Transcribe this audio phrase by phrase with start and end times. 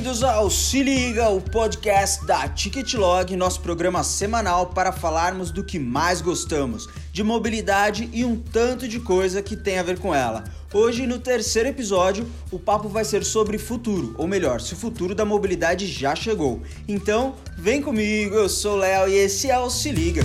[0.00, 5.78] Bem-vindos ao Se Liga, o podcast da Ticketlog, nosso programa semanal para falarmos do que
[5.78, 10.44] mais gostamos, de mobilidade e um tanto de coisa que tem a ver com ela.
[10.72, 15.14] Hoje, no terceiro episódio, o papo vai ser sobre futuro, ou melhor, se o futuro
[15.14, 16.62] da mobilidade já chegou.
[16.88, 20.22] Então, vem comigo, eu sou Léo e esse é o Se Liga.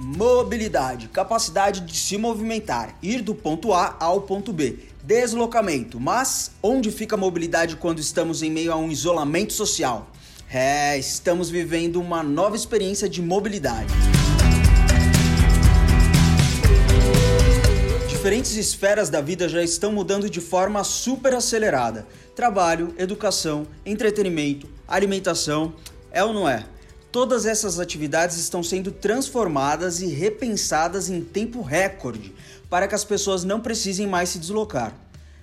[0.00, 5.98] Mobilidade, capacidade de se movimentar, ir do ponto A ao ponto B Deslocamento.
[5.98, 10.10] Mas onde fica a mobilidade quando estamos em meio a um isolamento social?
[10.52, 13.90] É, estamos vivendo uma nova experiência de mobilidade.
[18.06, 22.06] Diferentes esferas da vida já estão mudando de forma super acelerada.
[22.36, 25.72] Trabalho, educação, entretenimento, alimentação,
[26.12, 26.66] é ou não é?
[27.10, 32.34] Todas essas atividades estão sendo transformadas e repensadas em tempo recorde
[32.68, 34.94] para que as pessoas não precisem mais se deslocar.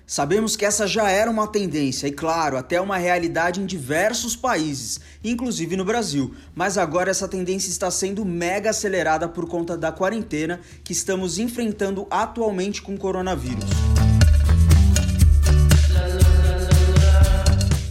[0.08, 5.00] Sabemos que essa já era uma tendência e, claro, até uma realidade em diversos países,
[5.24, 10.62] inclusive no Brasil, mas agora essa tendência está sendo mega acelerada por conta da quarentena
[10.84, 13.66] que estamos enfrentando atualmente com o coronavírus.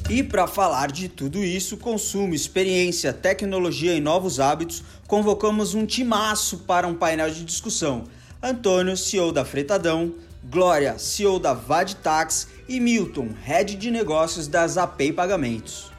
[0.09, 6.59] E para falar de tudo isso, consumo, experiência, tecnologia e novos hábitos, convocamos um timaço
[6.59, 8.05] para um painel de discussão.
[8.45, 10.13] Antônio, CEO da Fretadão,
[10.51, 15.91] Glória, CEO da Vadtax e Milton, Head de Negócios da Zapay Pagamentos.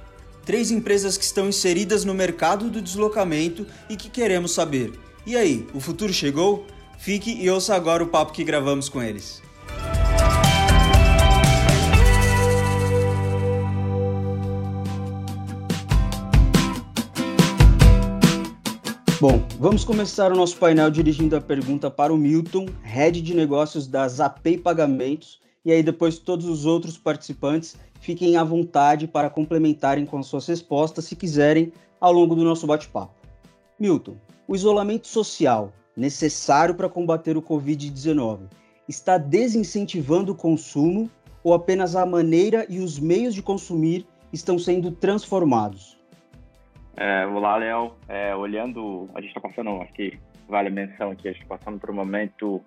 [0.45, 4.93] Três empresas que estão inseridas no mercado do deslocamento e que queremos saber.
[5.25, 6.67] E aí, o futuro chegou?
[6.99, 9.41] Fique e ouça agora o papo que gravamos com eles.
[19.27, 23.87] Bom, vamos começar o nosso painel dirigindo a pergunta para o Milton, head de negócios
[23.87, 30.05] da Zapay Pagamentos, e aí depois todos os outros participantes fiquem à vontade para complementarem
[30.05, 33.15] com as suas respostas se quiserem ao longo do nosso bate-papo.
[33.79, 34.15] Milton,
[34.47, 38.41] o isolamento social necessário para combater o Covid-19
[38.87, 41.09] está desincentivando o consumo
[41.43, 45.97] ou apenas a maneira e os meios de consumir estão sendo transformados?
[46.97, 47.93] É, olá, Léo.
[48.07, 50.17] É, olhando, a gente está passando, acho que
[50.47, 52.61] vale a menção aqui, a gente está passando por um momento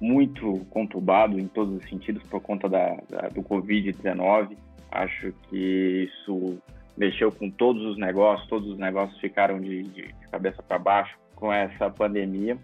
[0.00, 4.56] muito conturbado em todos os sentidos por conta da, da do Covid-19.
[4.90, 6.58] Acho que isso
[6.96, 11.52] mexeu com todos os negócios, todos os negócios ficaram de, de cabeça para baixo com
[11.52, 12.58] essa pandemia.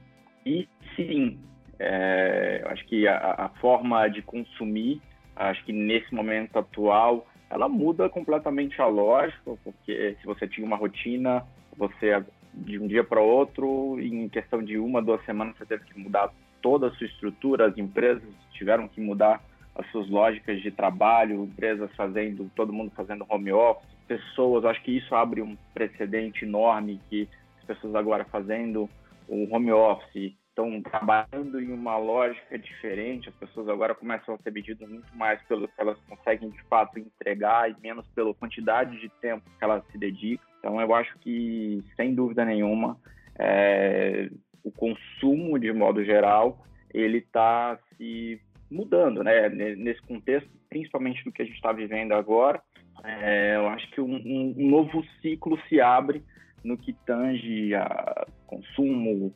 [0.45, 1.39] E sim,
[1.79, 5.01] é, acho que a, a forma de consumir,
[5.37, 10.77] acho que nesse momento atual, ela muda completamente a lógica, porque se você tinha uma
[10.77, 11.45] rotina,
[11.77, 12.21] você
[12.53, 16.33] de um dia para outro, em questão de uma, duas semanas, você teve que mudar
[16.61, 19.41] toda a sua estrutura, as empresas tiveram que mudar
[19.77, 24.97] as suas lógicas de trabalho, empresas fazendo, todo mundo fazendo home office, pessoas, acho que
[24.97, 27.29] isso abre um precedente enorme que
[27.59, 28.91] as pessoas agora fazendo
[29.29, 34.53] o home office, estão trabalhando em uma lógica diferente, as pessoas agora começam a ser
[34.53, 39.09] medidas muito mais pelo que elas conseguem de fato entregar e menos pela quantidade de
[39.21, 40.47] tempo que elas se dedicam.
[40.61, 42.97] Então eu acho que, sem dúvida nenhuma,
[43.37, 44.31] é,
[44.63, 48.41] o consumo de modo geral ele está se
[48.71, 49.49] mudando, né?
[49.49, 52.63] Nesse contexto, principalmente do que a gente está vivendo agora,
[53.03, 56.23] é, eu acho que um, um novo ciclo se abre
[56.63, 59.35] no que tange a consumo,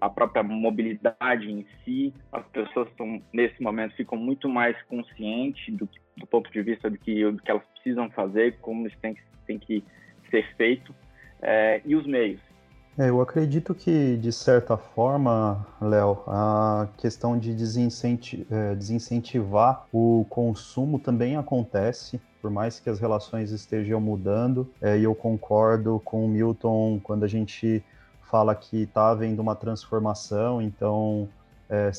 [0.00, 5.88] a própria mobilidade em si, as pessoas estão, nesse momento ficam muito mais conscientes do,
[6.16, 9.16] do ponto de vista do que, do que elas precisam fazer, como isso tem,
[9.46, 9.82] tem que
[10.30, 10.94] ser feito,
[11.40, 12.40] é, e os meios.
[12.98, 20.98] É, eu acredito que, de certa forma, Léo, a questão de é, desincentivar o consumo
[20.98, 26.28] também acontece, por mais que as relações estejam mudando, é, e eu concordo com o
[26.28, 27.82] Milton quando a gente
[28.32, 31.28] fala que está havendo uma transformação, então
[31.68, 31.90] é,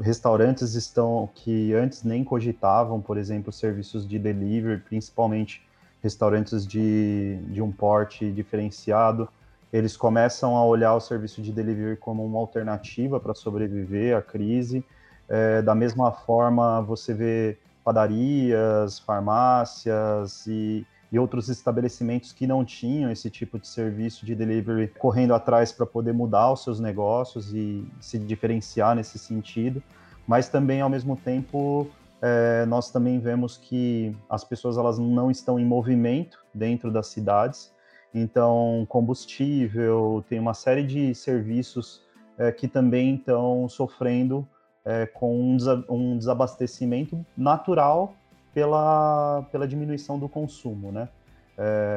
[0.00, 5.64] restaurantes estão que antes nem cogitavam, por exemplo, serviços de delivery, principalmente
[6.02, 9.28] restaurantes de, de um porte diferenciado,
[9.72, 14.84] eles começam a olhar o serviço de delivery como uma alternativa para sobreviver à crise.
[15.28, 23.10] É, da mesma forma, você vê padarias, farmácias e e outros estabelecimentos que não tinham
[23.10, 27.86] esse tipo de serviço de delivery correndo atrás para poder mudar os seus negócios e
[28.00, 29.82] se diferenciar nesse sentido,
[30.26, 31.88] mas também ao mesmo tempo
[32.20, 37.72] é, nós também vemos que as pessoas elas não estão em movimento dentro das cidades,
[38.12, 42.02] então combustível tem uma série de serviços
[42.38, 44.46] é, que também estão sofrendo
[44.84, 45.56] é, com
[45.88, 48.14] um desabastecimento natural
[48.56, 51.10] pela, pela diminuição do consumo, né?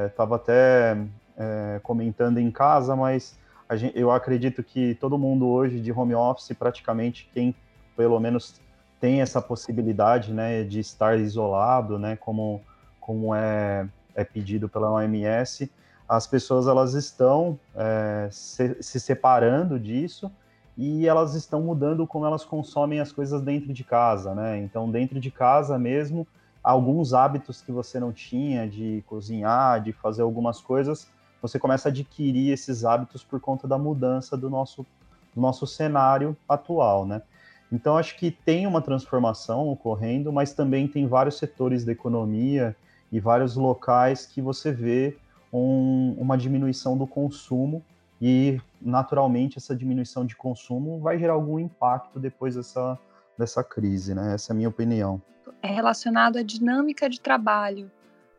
[0.08, 0.98] Estava é, até
[1.38, 3.40] é, comentando em casa, mas
[3.76, 7.56] gente, eu acredito que todo mundo hoje de home office, praticamente quem
[7.96, 8.60] pelo menos
[9.00, 12.62] tem essa possibilidade, né, de estar isolado, né, como,
[13.00, 15.72] como é, é pedido pela OMS,
[16.10, 20.30] as pessoas elas estão é, se, se separando disso
[20.78, 24.58] e elas estão mudando como elas consomem as coisas dentro de casa, né?
[24.60, 26.26] Então, dentro de casa mesmo,
[26.70, 31.08] alguns hábitos que você não tinha de cozinhar, de fazer algumas coisas,
[31.42, 34.86] você começa a adquirir esses hábitos por conta da mudança do nosso,
[35.34, 37.24] do nosso cenário atual, né?
[37.72, 42.76] Então, acho que tem uma transformação ocorrendo, mas também tem vários setores da economia
[43.12, 45.18] e vários locais que você vê
[45.52, 47.84] um, uma diminuição do consumo
[48.22, 52.98] e, naturalmente, essa diminuição de consumo vai gerar algum impacto depois dessa,
[53.40, 54.36] dessa crise, né?
[54.36, 55.22] Essa é a minha opinião.
[55.62, 57.90] É relacionado à dinâmica de trabalho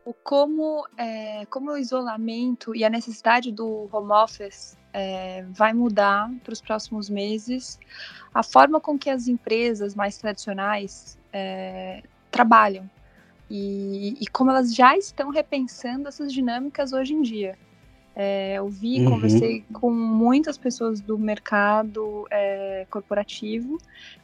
[0.05, 6.29] o como, é, como o isolamento e a necessidade do home office é, vai mudar
[6.43, 7.79] para os próximos meses
[8.33, 12.01] a forma com que as empresas mais tradicionais é,
[12.31, 12.89] trabalham
[13.49, 17.57] e, e, como elas já estão repensando essas dinâmicas hoje em dia.
[18.15, 19.11] É, eu vi, uhum.
[19.11, 23.77] conversei com muitas pessoas do mercado é, corporativo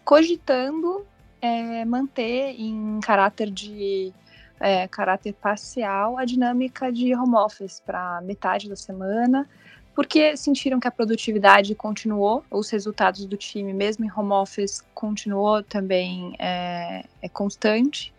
[0.03, 1.05] cogitando
[1.41, 4.11] é, manter em caráter de
[4.59, 9.47] é, caráter parcial a dinâmica de home office para metade da semana,
[9.95, 15.63] porque sentiram que a produtividade continuou, os resultados do time, mesmo em home office, continuou
[15.63, 18.13] também é, é constante.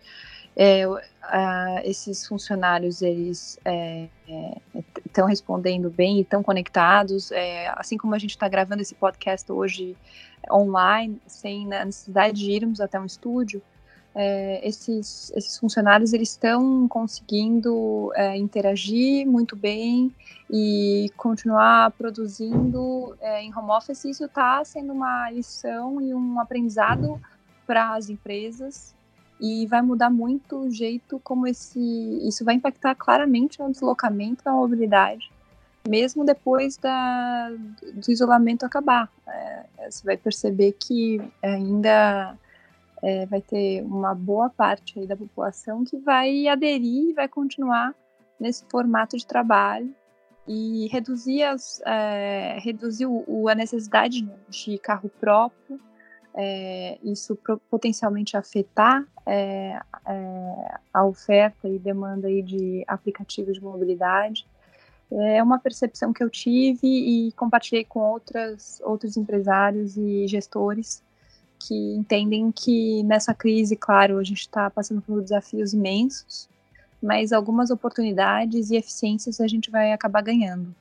[0.60, 0.82] É,
[1.84, 3.60] esses funcionários eles
[5.04, 8.82] estão é, é, respondendo bem e estão conectados, é, assim como a gente está gravando
[8.82, 9.96] esse podcast hoje
[10.50, 13.62] online, sem a necessidade de irmos até um estúdio,
[14.16, 20.12] é, esses, esses funcionários eles estão conseguindo interagir muito bem
[20.50, 24.06] e continuar produzindo em home office.
[24.06, 27.20] Isso está sendo uma lição e um aprendizado
[27.64, 28.97] para as empresas
[29.40, 31.78] e vai mudar muito o jeito como esse
[32.26, 35.30] isso vai impactar claramente no deslocamento, na mobilidade,
[35.88, 37.50] mesmo depois da,
[37.94, 39.10] do isolamento acabar.
[39.26, 42.36] É, você vai perceber que ainda
[43.02, 47.94] é, vai ter uma boa parte da população que vai aderir e vai continuar
[48.38, 49.94] nesse formato de trabalho
[50.46, 55.78] e reduzir, as, é, reduzir o, a necessidade de carro próprio,
[56.34, 57.36] é, isso
[57.70, 64.46] potencialmente afetar é, é, a oferta e demanda aí de aplicativos de mobilidade.
[65.10, 71.02] É uma percepção que eu tive e compartilhei com outras, outros empresários e gestores
[71.58, 76.48] que entendem que nessa crise, claro, a gente está passando por desafios imensos,
[77.02, 80.74] mas algumas oportunidades e eficiências a gente vai acabar ganhando.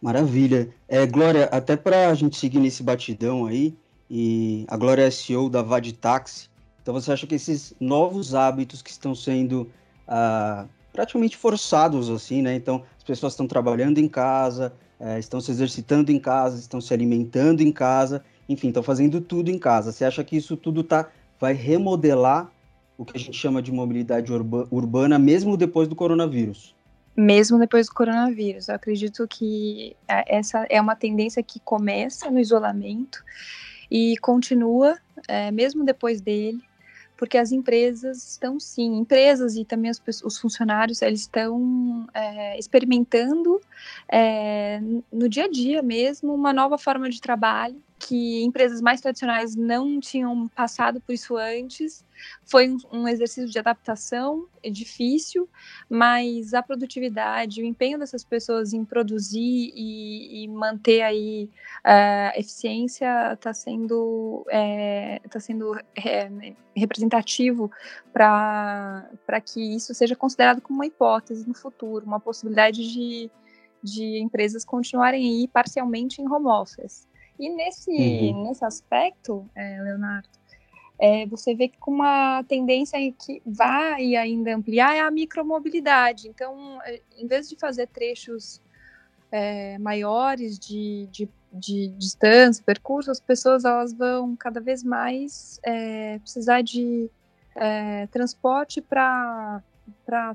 [0.00, 0.68] Maravilha.
[0.88, 3.74] É, Glória, até para a gente seguir nesse batidão aí,
[4.10, 6.48] e a Glória é CEO da VAD Taxi,
[6.82, 9.70] então você acha que esses novos hábitos que estão sendo
[10.06, 12.54] ah, praticamente forçados, assim, né?
[12.54, 16.94] Então, as pessoas estão trabalhando em casa, é, estão se exercitando em casa, estão se
[16.94, 19.90] alimentando em casa, enfim, estão fazendo tudo em casa.
[19.90, 21.08] Você acha que isso tudo tá,
[21.40, 22.50] vai remodelar
[22.96, 26.74] o que a gente chama de mobilidade urba, urbana, mesmo depois do coronavírus?
[27.16, 28.68] Mesmo depois do coronavírus.
[28.68, 33.24] Eu acredito que é, essa é uma tendência que começa no isolamento
[33.90, 34.98] e continua,
[35.28, 36.62] é, mesmo depois dele,
[37.16, 43.60] porque as empresas estão sim, empresas e também os, os funcionários, eles estão é, experimentando
[44.08, 44.80] é,
[45.12, 50.00] no dia a dia mesmo uma nova forma de trabalho que empresas mais tradicionais não
[50.00, 52.04] tinham passado por isso antes.
[52.44, 55.48] Foi um, um exercício de adaptação, é difícil,
[55.88, 61.50] mas a produtividade, o empenho dessas pessoas em produzir e, e manter aí
[61.82, 66.30] a uh, eficiência está sendo, é, tá sendo é,
[66.76, 67.70] representativo
[68.12, 73.30] para que isso seja considerado como uma hipótese no futuro, uma possibilidade de,
[73.82, 77.06] de empresas continuarem aí parcialmente em home office.
[77.38, 78.44] E nesse, uhum.
[78.44, 80.28] nesse aspecto, é, Leonardo,
[80.98, 86.28] é, você vê que com uma tendência que vai ainda ampliar é a micromobilidade.
[86.28, 88.60] Então, é, em vez de fazer trechos
[89.32, 96.18] é, maiores de, de, de, distância, percurso, as pessoas elas vão cada vez mais é,
[96.20, 97.10] precisar de
[97.56, 99.60] é, transporte para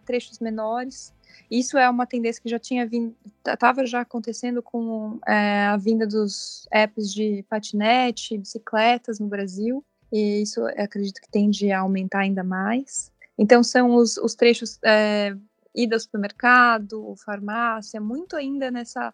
[0.06, 1.14] trechos menores
[1.50, 6.06] isso é uma tendência que já tinha vindo, estava já acontecendo com é, a vinda
[6.06, 12.44] dos apps de patinete, bicicletas no Brasil, e isso acredito que tende a aumentar ainda
[12.44, 13.12] mais.
[13.38, 15.36] Então, são os, os trechos é,
[15.74, 19.14] ida ao supermercado, farmácia, muito ainda nessa,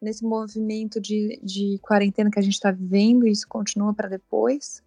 [0.00, 4.83] nesse movimento de, de quarentena que a gente está vivendo, isso continua para depois.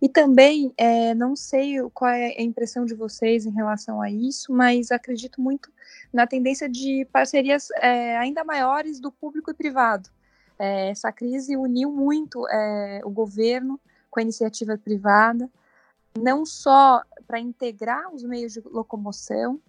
[0.00, 4.52] E também, é, não sei qual é a impressão de vocês em relação a isso,
[4.52, 5.70] mas acredito muito
[6.12, 10.08] na tendência de parcerias é, ainda maiores do público e privado.
[10.58, 15.48] É, essa crise uniu muito é, o governo com a iniciativa privada,
[16.18, 19.60] não só para integrar os meios de locomoção,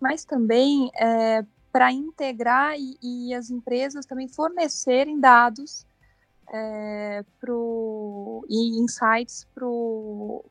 [0.00, 5.86] mas também é, para integrar e, e, as empresas também fornecerem dados
[6.52, 10.44] é, pro, e insights para o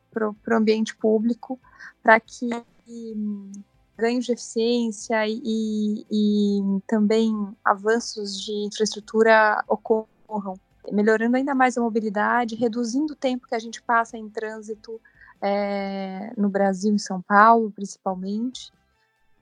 [0.51, 1.59] ambiente público,
[2.01, 2.49] para que
[2.87, 3.51] um,
[3.97, 7.33] ganhos de eficiência e, e, e também
[7.65, 10.59] avanços de infraestrutura ocorram,
[10.91, 15.01] melhorando ainda mais a mobilidade, reduzindo o tempo que a gente passa em trânsito
[15.41, 18.71] é, no Brasil, em São Paulo, principalmente.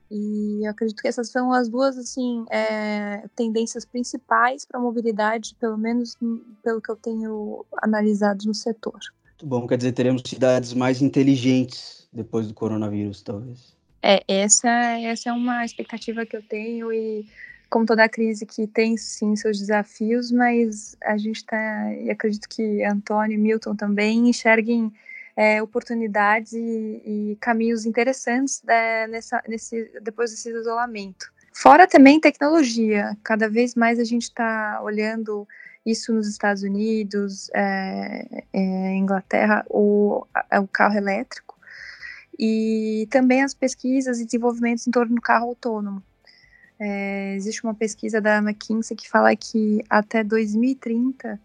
[0.09, 5.55] E eu acredito que essas são as duas assim é, tendências principais para a mobilidade,
[5.59, 6.15] pelo menos
[6.63, 8.99] pelo que eu tenho analisado no setor.
[9.25, 13.75] Muito bom, quer dizer, teremos cidades mais inteligentes depois do coronavírus, talvez.
[14.01, 17.25] É, essa, essa é uma expectativa que eu tenho e
[17.69, 22.83] como toda crise que tem sim seus desafios, mas a gente está, e acredito que
[22.83, 24.93] Antônio e Milton também enxerguem
[25.35, 31.31] é, oportunidades e, e, caminhos interessantes é, nessa, nesse, depois desse isolamento.
[31.51, 35.47] Fora também tecnologia, cada vez mais a gente está olhando
[35.85, 40.25] isso nos Estados Unidos, é, é, Inglaterra, o,
[40.61, 41.55] o carro elétrico,
[42.37, 46.03] e também as pesquisas e desenvolvimentos em torno do carro autônomo.
[46.77, 51.39] É, existe uma pesquisa da McKinsey que fala que até 2030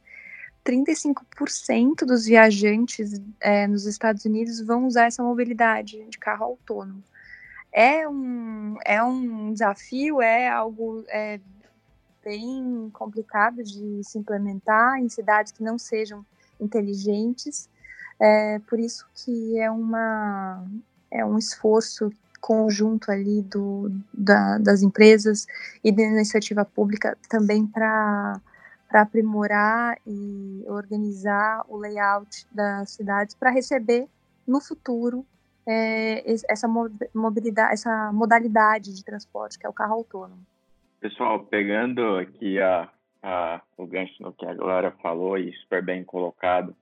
[0.64, 7.02] 35% dos viajantes é, nos Estados Unidos vão usar essa mobilidade de carro autônomo.
[7.72, 11.40] É um, é um desafio, é algo é,
[12.24, 16.24] bem complicado de se implementar em cidades que não sejam
[16.60, 17.68] inteligentes.
[18.20, 20.66] É, por isso que é, uma,
[21.10, 25.46] é um esforço conjunto ali do, da, das empresas
[25.84, 28.40] e da iniciativa pública também para
[28.90, 34.08] para aprimorar e organizar o layout das cidades para receber
[34.46, 35.24] no futuro
[35.64, 36.66] é, essa
[37.14, 40.44] mobilidade, essa modalidade de transporte que é o carro autônomo.
[40.98, 42.90] Pessoal, pegando aqui a,
[43.22, 46.74] a, o gancho no que a Glória falou e super bem colocado,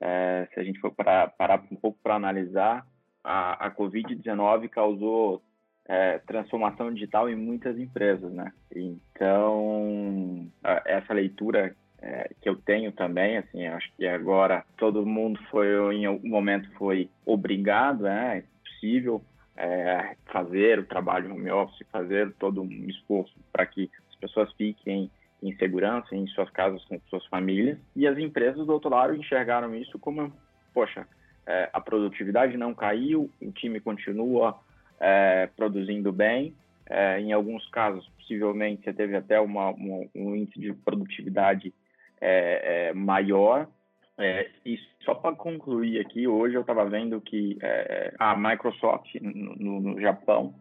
[0.00, 2.86] é, se a gente for para parar um pouco para analisar,
[3.22, 5.42] a, a Covid-19 causou
[5.86, 8.52] é, transformação digital em muitas empresas, né?
[8.74, 10.48] Então,
[10.84, 16.06] essa leitura é, que eu tenho também, assim, acho que agora todo mundo foi, em
[16.06, 18.38] algum momento foi obrigado, né?
[18.38, 19.22] É possível
[19.56, 25.10] é, fazer o trabalho home office, fazer todo um esforço para que as pessoas fiquem
[25.42, 27.78] em segurança em suas casas com suas famílias.
[27.94, 30.32] E as empresas do outro lado enxergaram isso como,
[30.72, 31.06] poxa,
[31.46, 34.58] é, a produtividade não caiu, o time continua
[35.04, 36.54] é, produzindo bem.
[36.88, 41.74] É, em alguns casos, possivelmente, você teve até uma, uma, um índice de produtividade
[42.20, 43.68] é, é maior.
[44.16, 49.80] É, e só para concluir aqui, hoje eu estava vendo que é, a Microsoft no,
[49.80, 50.54] no Japão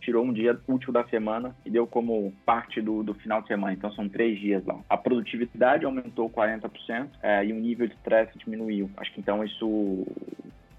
[0.00, 3.72] tirou um dia útil da semana e deu como parte do, do, final de semana.
[3.72, 4.80] Então são três dias lá.
[4.88, 7.08] A produtividade aumentou 40%
[7.46, 8.90] e o nível de estresse diminuiu.
[8.96, 10.04] Acho que então isso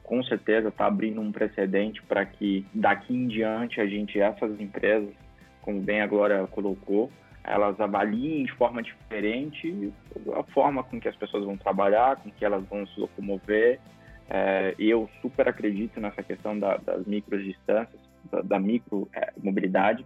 [0.10, 5.14] com certeza está abrindo um precedente para que daqui em diante a gente, essas empresas,
[5.62, 7.12] como bem a Glória colocou,
[7.44, 9.94] elas avaliem de forma diferente
[10.34, 13.80] a forma com que as pessoas vão trabalhar, com que elas vão se locomover.
[14.28, 18.02] É, eu super acredito nessa questão da, das microdistâncias,
[18.32, 20.04] da, da micro é, mobilidade,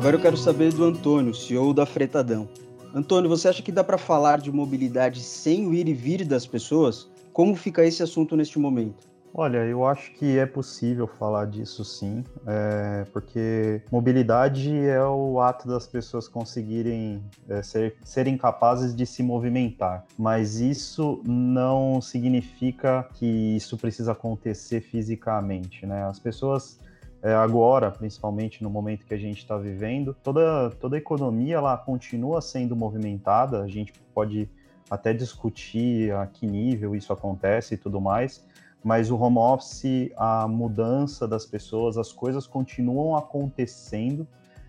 [0.00, 2.48] Agora eu quero saber do Antônio, CEO da Fretadão.
[2.94, 6.46] Antônio, você acha que dá para falar de mobilidade sem o ir e vir das
[6.46, 7.06] pessoas?
[7.34, 9.06] Como fica esse assunto neste momento?
[9.34, 15.68] Olha, eu acho que é possível falar disso sim, é, porque mobilidade é o ato
[15.68, 23.26] das pessoas conseguirem é, ser, serem capazes de se movimentar, mas isso não significa que
[23.54, 26.04] isso precisa acontecer fisicamente, né?
[26.04, 26.80] As pessoas
[27.22, 31.76] é, agora, principalmente no momento que a gente está vivendo, toda, toda a economia ela
[31.76, 34.48] continua sendo movimentada, a gente pode
[34.90, 38.44] até discutir a que nível isso acontece e tudo mais,
[38.82, 44.26] mas o home office, a mudança das pessoas, as coisas continuam acontecendo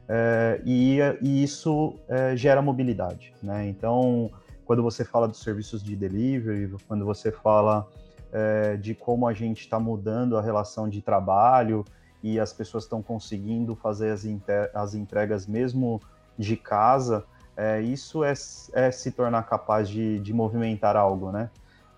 [0.10, 3.34] é, e, e, isso é, gera mobilidade.
[3.42, 3.70] Né?
[3.70, 4.30] Então,
[4.66, 7.88] quando você fala dos serviços de delivery, quando você fala
[8.34, 11.86] é, de como a gente está mudando a relação de trabalho
[12.24, 14.26] e as pessoas estão conseguindo fazer as,
[14.74, 16.02] as entregas mesmo
[16.38, 17.26] de casa,
[17.56, 18.34] é, isso é,
[18.74, 21.50] é, se tornar capaz de, de movimentar algo, né?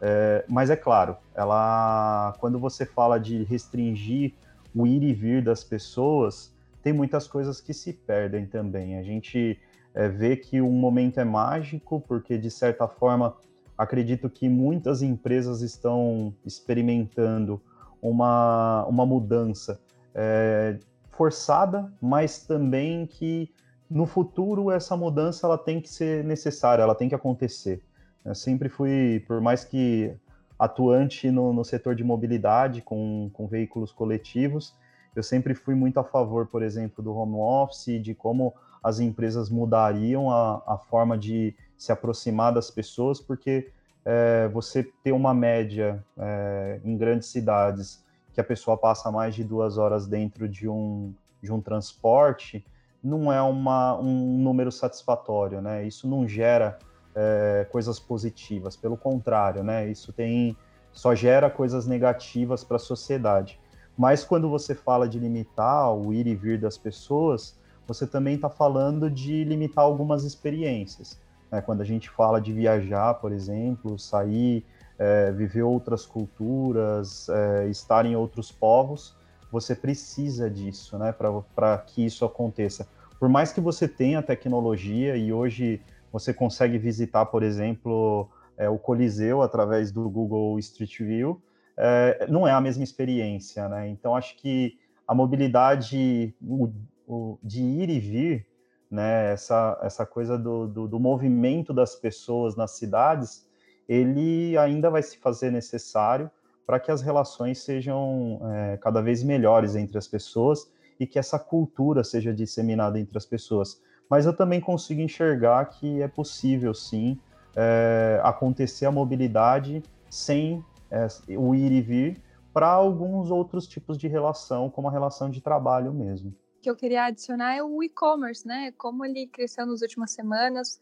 [0.01, 4.33] É, mas é claro, ela, quando você fala de restringir
[4.75, 8.97] o ir e vir das pessoas, tem muitas coisas que se perdem também.
[8.97, 9.57] A gente
[9.93, 13.35] é, vê que um momento é mágico, porque de certa forma
[13.77, 17.61] acredito que muitas empresas estão experimentando
[18.01, 19.79] uma, uma mudança
[20.13, 20.77] é,
[21.11, 23.51] forçada, mas também que
[23.89, 27.81] no futuro essa mudança ela tem que ser necessária, ela tem que acontecer.
[28.25, 30.15] Eu sempre fui, por mais que
[30.57, 34.75] atuante no, no setor de mobilidade com, com veículos coletivos,
[35.15, 39.49] eu sempre fui muito a favor, por exemplo, do home office, de como as empresas
[39.49, 43.71] mudariam a, a forma de se aproximar das pessoas, porque
[44.05, 48.02] é, você ter uma média é, em grandes cidades
[48.33, 52.65] que a pessoa passa mais de duas horas dentro de um, de um transporte,
[53.03, 55.85] não é uma, um número satisfatório, né?
[55.85, 56.79] Isso não gera
[57.13, 59.87] é, coisas positivas, pelo contrário, né?
[59.87, 60.57] Isso tem
[60.91, 63.59] só gera coisas negativas para a sociedade.
[63.97, 68.49] Mas quando você fala de limitar o ir e vir das pessoas, você também está
[68.49, 71.19] falando de limitar algumas experiências.
[71.51, 71.61] Né?
[71.61, 74.65] Quando a gente fala de viajar, por exemplo, sair,
[74.97, 79.15] é, viver outras culturas, é, estar em outros povos,
[79.51, 81.13] você precisa disso, né,
[81.55, 82.87] para que isso aconteça.
[83.19, 85.81] Por mais que você tenha tecnologia e hoje
[86.11, 91.41] você consegue visitar, por exemplo, é, o Coliseu através do Google Street View,
[91.77, 93.87] é, não é a mesma experiência, né?
[93.89, 96.69] Então acho que a mobilidade o,
[97.07, 98.47] o, de ir e vir,
[98.89, 99.33] né?
[99.33, 103.47] Essa, essa coisa do, do, do, movimento das pessoas nas cidades,
[103.87, 106.29] ele ainda vai se fazer necessário
[106.65, 111.37] para que as relações sejam é, cada vez melhores entre as pessoas e que essa
[111.37, 113.81] cultura seja disseminada entre as pessoas.
[114.09, 117.19] Mas eu também consigo enxergar que é possível, sim,
[117.55, 122.21] é, acontecer a mobilidade sem é, o ir e vir
[122.53, 126.29] para alguns outros tipos de relação, como a relação de trabalho mesmo.
[126.29, 128.71] O que eu queria adicionar é o e-commerce, né?
[128.77, 130.79] Como ele cresceu nas últimas semanas,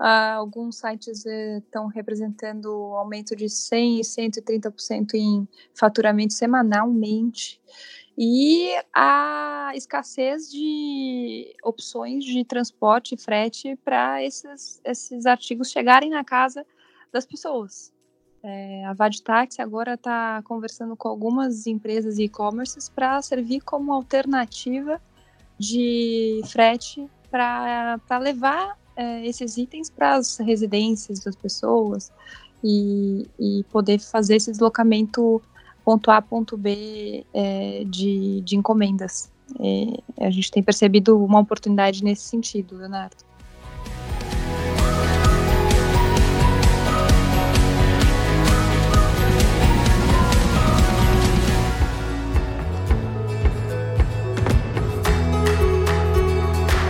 [0.00, 7.60] uh, alguns sites estão uh, representando aumento de 100% e 130% em faturamento semanalmente.
[8.18, 16.24] E a escassez de opções de transporte e frete para esses, esses artigos chegarem na
[16.24, 16.64] casa
[17.12, 17.92] das pessoas.
[18.42, 25.02] É, a Vadtaxi agora está conversando com algumas empresas e-commerce para servir como alternativa
[25.58, 32.10] de frete para levar é, esses itens para as residências das pessoas
[32.64, 35.42] e, e, poder fazer esse deslocamento
[35.84, 39.30] ponto A, ponto B é, de, de encomendas.
[39.60, 43.25] É, a gente tem percebido uma oportunidade nesse sentido, Leonardo.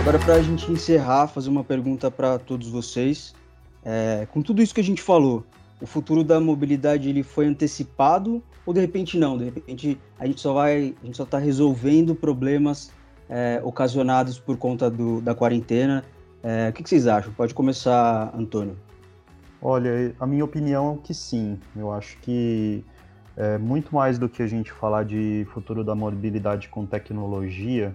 [0.07, 3.35] Agora, para a gente encerrar, fazer uma pergunta para todos vocês.
[3.83, 5.45] É, com tudo isso que a gente falou,
[5.81, 9.37] o futuro da mobilidade ele foi antecipado ou de repente não?
[9.37, 12.89] De repente a gente só vai, a gente só está resolvendo problemas
[13.27, 16.05] é, ocasionados por conta do, da quarentena.
[16.41, 17.33] É, o que, que vocês acham?
[17.33, 18.77] Pode começar, Antônio.
[19.61, 21.59] Olha, a minha opinião é que sim.
[21.75, 22.81] Eu acho que
[23.35, 27.93] é, muito mais do que a gente falar de futuro da mobilidade com tecnologia,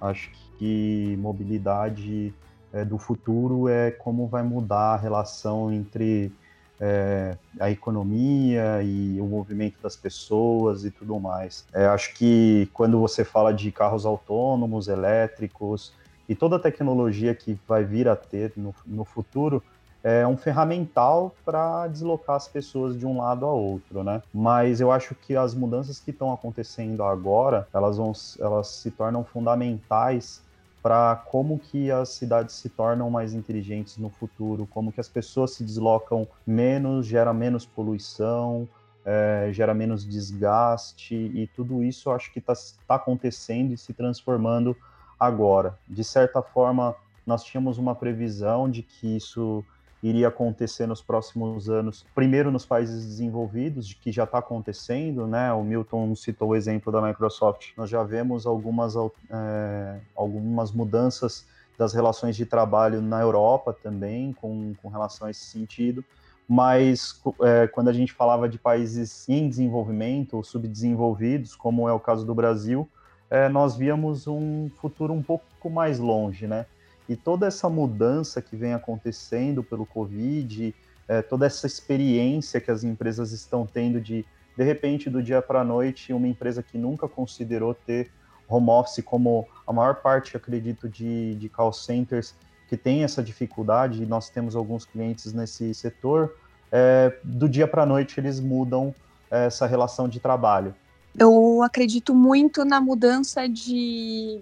[0.00, 2.34] acho que mobilidade
[2.70, 6.30] é, do futuro é como vai mudar a relação entre
[6.78, 11.64] é, a economia e o movimento das pessoas e tudo mais.
[11.72, 15.94] É, acho que quando você fala de carros autônomos, elétricos
[16.28, 19.62] e toda a tecnologia que vai vir a ter no, no futuro,
[20.04, 24.22] é um ferramental para deslocar as pessoas de um lado a outro, né?
[24.32, 29.24] Mas eu acho que as mudanças que estão acontecendo agora, elas, vão, elas se tornam
[29.24, 30.42] fundamentais
[30.82, 35.52] para como que as cidades se tornam mais inteligentes no futuro, como que as pessoas
[35.52, 38.68] se deslocam menos, gera menos poluição,
[39.04, 42.54] é, gera menos desgaste e tudo isso acho que está
[42.86, 44.76] tá acontecendo e se transformando
[45.18, 45.78] agora.
[45.88, 46.94] De certa forma,
[47.26, 49.64] nós tínhamos uma previsão de que isso
[50.02, 55.52] iria acontecer nos próximos anos, primeiro nos países desenvolvidos, de que já está acontecendo, né?
[55.52, 57.72] O Milton citou o exemplo da Microsoft.
[57.76, 64.74] Nós já vemos algumas, é, algumas mudanças das relações de trabalho na Europa também, com,
[64.82, 66.04] com relação a esse sentido.
[66.48, 72.00] Mas é, quando a gente falava de países em desenvolvimento ou subdesenvolvidos, como é o
[72.00, 72.88] caso do Brasil,
[73.30, 76.66] é, nós víamos um futuro um pouco mais longe, né?
[77.10, 80.72] E toda essa mudança que vem acontecendo pelo Covid,
[81.08, 84.24] é, toda essa experiência que as empresas estão tendo de,
[84.56, 88.12] de repente, do dia para a noite, uma empresa que nunca considerou ter
[88.48, 92.32] home office como a maior parte, acredito, de, de call centers
[92.68, 96.36] que tem essa dificuldade, e nós temos alguns clientes nesse setor,
[96.70, 98.94] é, do dia para a noite eles mudam
[99.28, 100.72] é, essa relação de trabalho.
[101.18, 104.38] Eu acredito muito na mudança de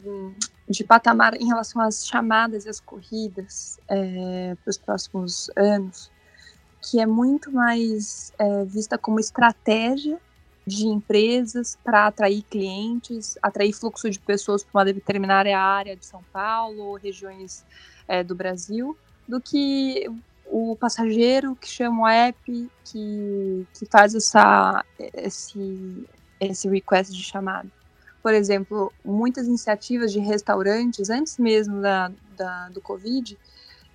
[0.68, 6.10] de patamar em relação às chamadas e às corridas é, para os próximos anos,
[6.82, 10.20] que é muito mais é, vista como estratégia
[10.66, 16.22] de empresas para atrair clientes, atrair fluxo de pessoas para uma determinada área de São
[16.30, 17.64] Paulo ou regiões
[18.06, 20.06] é, do Brasil, do que
[20.44, 26.06] o passageiro que chama o app que, que faz essa, esse,
[26.40, 27.77] esse request de chamada
[28.22, 33.38] por exemplo, muitas iniciativas de restaurantes, antes mesmo da, da do Covid,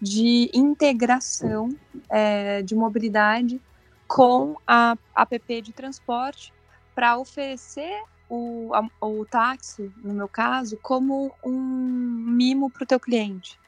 [0.01, 1.75] de integração
[2.09, 3.61] é, de mobilidade
[4.07, 6.53] com a app de transporte
[6.93, 12.99] para oferecer o, a, o táxi, no meu caso, como um mimo para o teu
[12.99, 13.59] cliente.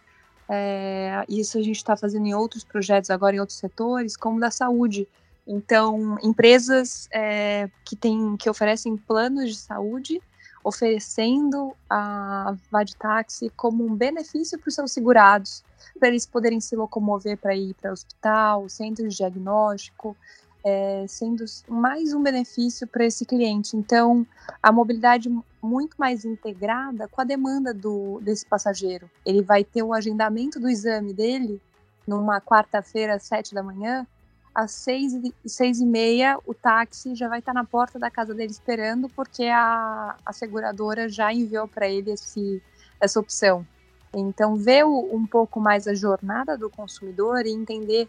[0.48, 4.52] É, isso a gente está fazendo em outros projetos agora em outros setores, como da
[4.52, 5.08] saúde.
[5.48, 10.22] Então, empresas é, que, tem, que oferecem planos de saúde
[10.66, 15.64] oferecendo a Vadtaxi como um benefício para os seus segurados,
[16.00, 20.18] para eles poderem se locomover para ir para o hospital, centro de diagnóstico,
[20.64, 23.78] é, sendo mais um benefício para esse cliente.
[23.78, 24.26] Então,
[24.62, 25.30] a mobilidade
[25.62, 29.08] muito mais integrada com a demanda do, desse passageiro.
[29.24, 31.62] Ele vai ter o agendamento do exame dele
[32.08, 34.08] numa quarta-feira, às sete da manhã,
[34.56, 35.12] às seis,
[35.46, 39.44] seis e meia o táxi já vai estar na porta da casa dele esperando, porque
[39.44, 42.64] a, a seguradora já enviou para ele esse,
[43.02, 43.68] essa opção.
[44.14, 48.08] Então, ver um pouco mais a jornada do consumidor e entender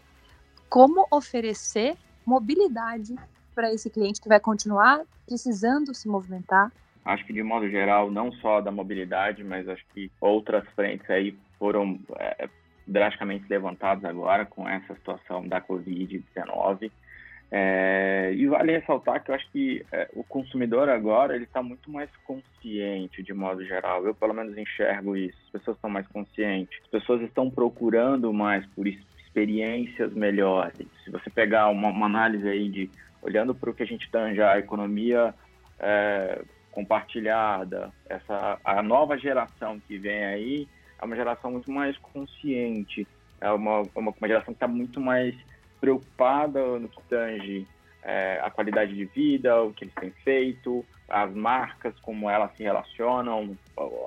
[0.69, 3.13] como oferecer mobilidade
[3.53, 6.71] para esse cliente que vai continuar precisando se movimentar.
[7.03, 11.37] Acho que de modo geral, não só da mobilidade, mas acho que outras frentes aí
[11.59, 12.49] foram é,
[12.87, 16.91] drasticamente levantados agora com essa situação da Covid-19.
[17.49, 21.89] É, e vale ressaltar que eu acho que é, o consumidor agora ele está muito
[21.89, 24.05] mais consciente de modo geral.
[24.05, 25.37] Eu pelo menos enxergo isso.
[25.45, 26.77] As pessoas estão mais conscientes.
[26.83, 30.87] As pessoas estão procurando mais por experiências melhores.
[31.03, 32.89] Se você pegar uma, uma análise aí de
[33.21, 35.33] olhando para o que a gente tem já a economia
[35.79, 40.67] é, compartilhada, essa a nova geração que vem aí,
[40.99, 43.07] é uma geração muito mais consciente,
[43.39, 45.35] é uma, uma, uma geração que está muito mais
[45.79, 47.67] preocupada no que tange
[48.03, 52.63] é, a qualidade de vida, o que eles têm feito, as marcas, como elas se
[52.63, 53.57] relacionam.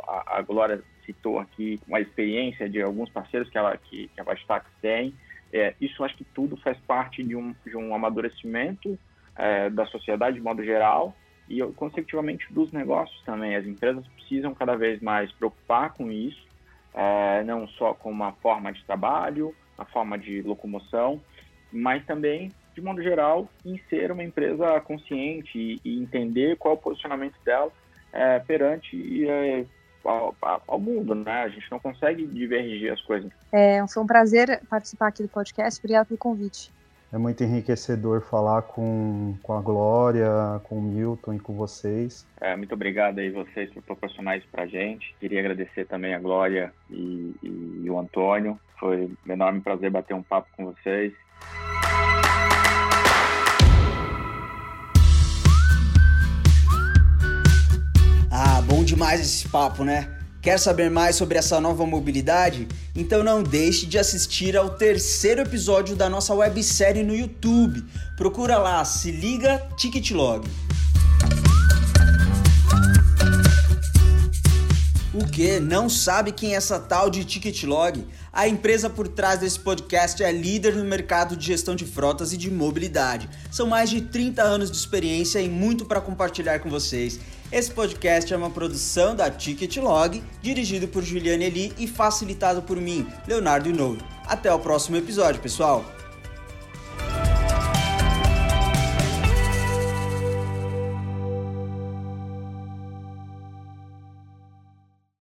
[0.09, 4.25] A, a Glória citou aqui uma experiência de alguns parceiros que, ela, que, que a
[4.25, 5.15] Vastax tem.
[5.53, 8.99] É, isso acho que tudo faz parte de um, de um amadurecimento
[9.37, 11.15] é, da sociedade de modo geral
[11.49, 13.55] e, consecutivamente, dos negócios também.
[13.57, 16.50] As empresas precisam cada vez mais preocupar com isso
[16.95, 21.21] é, não só com uma forma de trabalho, uma forma de locomoção,
[21.73, 26.77] mas também, de modo geral, em ser uma empresa consciente e, e entender qual é
[26.77, 27.71] o posicionamento dela
[28.13, 29.65] é, perante é,
[30.05, 30.35] ao,
[30.67, 31.43] ao, mundo, né?
[31.43, 33.31] A gente não consegue divergir as coisas.
[33.53, 35.79] É, foi um prazer participar aqui do podcast.
[35.81, 36.73] Obrigada pelo convite.
[37.13, 42.25] É muito enriquecedor falar com, com a Glória, com o Milton e com vocês.
[42.41, 45.13] É, muito obrigado aí vocês por proporcionar isso pra gente.
[45.19, 48.61] Queria agradecer também a Glória e, e, e o Antônio.
[48.79, 51.13] Foi um enorme prazer bater um papo com vocês.
[58.31, 60.20] Ah, bom demais esse papo, né?
[60.43, 62.67] Quer saber mais sobre essa nova mobilidade?
[62.97, 67.85] Então não deixe de assistir ao terceiro episódio da nossa websérie no YouTube.
[68.17, 70.49] Procura lá, se liga Ticketlog.
[75.13, 75.61] O que?
[75.61, 78.07] Não sabe quem é essa tal de Ticketlog?
[78.33, 82.39] A empresa por trás desse podcast é líder no mercado de gestão de frotas e
[82.39, 83.29] de mobilidade.
[83.51, 87.21] São mais de 30 anos de experiência e muito para compartilhar com vocês.
[87.53, 93.05] Esse podcast é uma produção da Ticketlog, dirigido por Juliane Eli e facilitado por mim,
[93.27, 93.99] Leonardo Inouro.
[94.25, 95.85] Até o próximo episódio, pessoal!